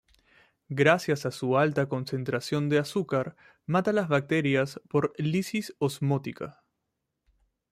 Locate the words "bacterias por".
4.09-5.13